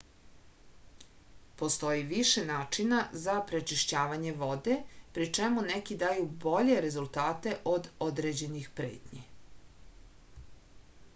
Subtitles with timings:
[1.61, 4.77] postoji više načina za prečišćavanje vode
[5.17, 9.23] pri čemu neki daju bolje rezultate od određenih pretnji